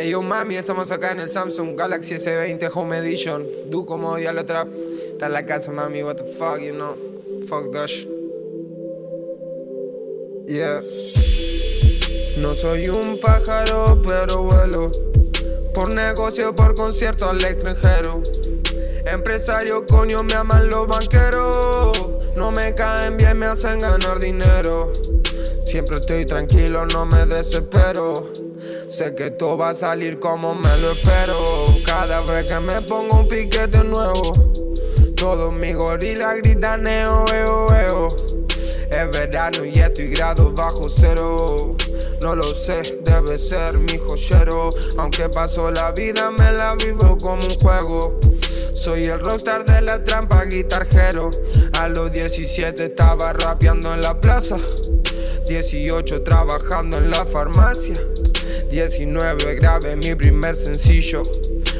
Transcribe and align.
Hey 0.00 0.10
yo 0.10 0.22
mami, 0.22 0.54
estamos 0.54 0.92
acá 0.92 1.10
en 1.10 1.18
el 1.18 1.28
Samsung 1.28 1.76
Galaxy 1.76 2.14
S20 2.14 2.70
Home 2.72 2.98
Edition. 2.98 3.44
Du 3.68 3.84
como 3.84 4.16
ya 4.16 4.32
lo 4.32 4.46
trap. 4.46 4.68
Está 5.10 5.26
en 5.26 5.32
la 5.32 5.44
casa, 5.44 5.72
mami. 5.72 6.04
What 6.04 6.18
the 6.18 6.24
fuck, 6.24 6.60
you 6.60 6.72
know? 6.72 6.96
Fuck 7.48 7.72
that. 7.72 7.90
Yeah. 10.46 10.80
No 12.40 12.54
soy 12.54 12.88
un 12.88 13.18
pájaro, 13.20 14.00
pero 14.06 14.44
vuelo. 14.44 14.92
Por 15.74 15.92
negocio, 15.92 16.54
por 16.54 16.76
concierto 16.76 17.28
al 17.28 17.44
extranjero. 17.44 18.22
Empresario, 19.04 19.84
coño, 19.84 20.22
me 20.22 20.34
aman 20.34 20.68
los 20.68 20.86
banqueros. 20.86 22.06
No 22.36 22.52
me 22.52 22.72
caen 22.76 23.16
bien, 23.16 23.36
me 23.36 23.46
hacen 23.46 23.80
ganar 23.80 24.20
dinero. 24.20 24.92
Siempre 25.64 25.96
estoy 25.96 26.24
tranquilo, 26.24 26.86
no 26.86 27.04
me 27.04 27.26
desespero. 27.26 28.14
Sé 28.88 29.14
que 29.14 29.30
todo 29.30 29.58
va 29.58 29.70
a 29.70 29.74
salir 29.74 30.18
como 30.18 30.54
me 30.54 30.78
lo 30.80 30.92
espero. 30.92 31.66
Cada 31.84 32.22
vez 32.22 32.50
que 32.50 32.58
me 32.58 32.80
pongo 32.82 33.20
un 33.20 33.28
piquete 33.28 33.84
nuevo, 33.84 34.32
todos 35.14 35.52
mis 35.52 35.76
gorilas 35.76 36.36
gritan 36.38 36.86
eo, 36.86 37.26
eo, 37.28 37.74
eo. 37.74 38.08
Es 38.90 39.10
verano 39.12 39.66
y 39.66 39.78
estoy 39.78 40.08
grado 40.08 40.54
bajo 40.54 40.88
cero. 40.88 41.36
No 42.22 42.34
lo 42.34 42.54
sé, 42.54 42.80
debe 43.04 43.36
ser 43.36 43.74
mi 43.74 43.98
joyero. 43.98 44.70
Aunque 44.96 45.28
paso 45.28 45.70
la 45.70 45.92
vida, 45.92 46.30
me 46.30 46.50
la 46.52 46.74
vivo 46.74 47.18
como 47.18 47.44
un 47.44 47.58
juego. 47.60 48.18
Soy 48.74 49.02
el 49.02 49.20
rockstar 49.20 49.66
de 49.66 49.82
la 49.82 50.02
trampa 50.02 50.44
guitarjero. 50.44 51.28
A 51.78 51.88
los 51.88 52.10
17 52.10 52.86
estaba 52.86 53.34
rapeando 53.34 53.92
en 53.92 54.00
la 54.00 54.18
plaza. 54.18 54.56
18 55.46 56.22
trabajando 56.22 56.96
en 56.96 57.10
la 57.10 57.24
farmacia. 57.26 57.94
19 58.70 59.54
grabé 59.56 59.96
mi 59.96 60.14
primer 60.14 60.56
sencillo. 60.56 61.22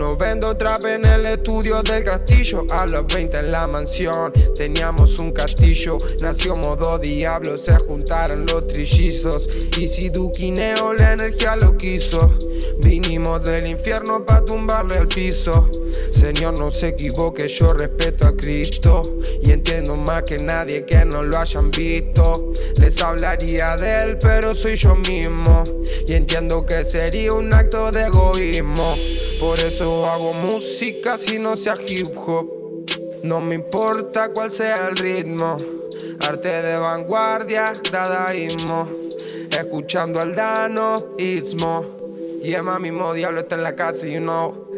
No 0.00 0.16
vendo 0.16 0.56
trap 0.56 0.82
en 0.86 1.04
el 1.04 1.26
estudio 1.26 1.82
del 1.82 2.02
castillo. 2.02 2.64
A 2.70 2.86
los 2.86 3.06
20 3.06 3.38
en 3.38 3.52
la 3.52 3.66
mansión 3.66 4.32
teníamos 4.54 5.18
un 5.18 5.30
castillo. 5.30 5.98
Nació 6.22 6.56
modo 6.56 6.98
diablo, 6.98 7.58
se 7.58 7.76
juntaron 7.76 8.46
los 8.46 8.66
trillizos. 8.66 9.46
Y 9.76 9.88
si 9.88 10.08
Duquineo 10.08 10.94
la 10.94 11.12
energía 11.12 11.54
lo 11.56 11.76
quiso. 11.76 12.34
Vinimos 12.78 13.44
del 13.44 13.68
infierno 13.68 14.24
para 14.24 14.42
tumbarle 14.42 14.96
al 14.96 15.06
piso. 15.06 15.68
Señor, 16.12 16.58
no 16.58 16.70
se 16.70 16.88
equivoque, 16.88 17.46
yo 17.48 17.68
respeto 17.68 18.26
a 18.26 18.34
Cristo. 18.34 19.02
Y 19.42 19.52
entiendo 19.52 19.96
más 19.96 20.22
que 20.22 20.38
nadie 20.38 20.86
que 20.86 21.04
no 21.04 21.22
lo 21.22 21.36
hayan 21.36 21.70
visto. 21.72 22.54
Les 22.80 23.02
hablaría 23.02 23.76
de 23.76 23.98
él, 23.98 24.18
pero 24.18 24.54
soy 24.54 24.76
yo 24.76 24.96
mismo. 24.96 25.62
Y 26.06 26.14
entiendo 26.14 26.64
que 26.64 26.86
sería 26.86 27.34
un 27.34 27.52
acto 27.52 27.90
de 27.90 28.06
egoísmo. 28.06 28.96
Por 29.40 29.58
eso 29.58 30.06
hago 30.06 30.34
música 30.34 31.16
si 31.16 31.38
no 31.38 31.56
sea 31.56 31.74
hip 31.88 32.08
hop. 32.14 32.60
No 33.22 33.40
me 33.40 33.54
importa 33.54 34.30
cuál 34.34 34.50
sea 34.50 34.88
el 34.88 34.96
ritmo. 34.98 35.56
Arte 36.20 36.48
de 36.48 36.76
vanguardia, 36.76 37.72
dadaísmo. 37.90 38.86
Escuchando 39.50 40.20
al 40.20 40.34
Dano, 40.34 40.94
Ismo. 41.16 41.84
Y 42.42 42.50
yeah, 42.50 42.62
mami, 42.62 42.90
mo 42.90 43.14
diablo 43.14 43.40
está 43.40 43.54
en 43.54 43.62
la 43.62 43.74
casa, 43.74 44.06
you 44.06 44.20
know. 44.20 44.70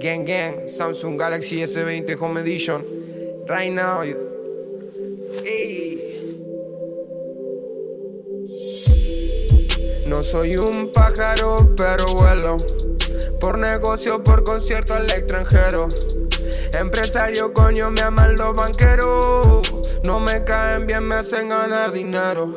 Gang 0.00 0.24
Gang, 0.24 0.68
Samsung 0.68 1.18
Galaxy 1.18 1.60
S20 1.60 2.18
Home 2.20 2.40
Edition. 2.40 2.84
Right 3.46 3.72
now. 3.72 4.02
Ey. 5.44 6.00
No 10.14 10.22
soy 10.22 10.54
un 10.54 10.92
pájaro, 10.92 11.56
pero 11.76 12.06
vuelo. 12.14 12.56
Por 13.40 13.58
negocio, 13.58 14.22
por 14.22 14.44
concierto 14.44 14.94
al 14.94 15.10
extranjero. 15.10 15.88
Empresario, 16.78 17.52
coño, 17.52 17.90
me 17.90 18.00
aman 18.00 18.36
los 18.36 18.54
banqueros. 18.54 19.72
No 20.04 20.20
me 20.20 20.44
caen 20.44 20.86
bien, 20.86 21.02
me 21.02 21.16
hacen 21.16 21.48
ganar 21.48 21.90
dinero. 21.90 22.56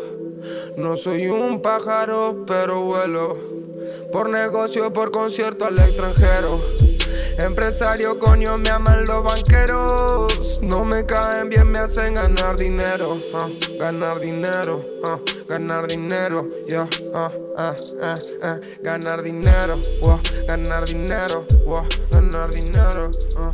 No 0.77 0.95
soy 0.95 1.29
un 1.29 1.59
pájaro, 1.59 2.43
pero 2.45 2.81
vuelo. 2.81 3.35
Por 4.11 4.29
negocio, 4.29 4.93
por 4.93 5.09
concierto 5.09 5.65
al 5.65 5.79
extranjero. 5.79 6.61
Empresario, 7.39 8.17
coño, 8.19 8.57
me 8.57 8.69
aman 8.69 9.05
los 9.05 9.23
banqueros. 9.23 10.59
No 10.61 10.83
me 10.83 11.05
caen 11.05 11.49
bien, 11.49 11.71
me 11.71 11.79
hacen 11.79 12.15
ganar 12.15 12.55
dinero. 12.55 13.17
ah, 13.33 13.47
ganar 13.79 14.19
dinero, 14.19 14.83
ah, 15.05 15.19
ganar 15.47 15.87
dinero, 15.87 16.49
yeah, 16.67 16.87
ah, 17.13 17.31
ah, 17.57 17.75
ah, 18.01 18.15
ah, 18.41 18.59
ganar 18.81 19.21
dinero, 19.21 19.77
ganar 20.47 20.85
dinero, 20.85 21.45
ganar 22.11 22.49
dinero. 22.51 23.11
ah. 23.37 23.51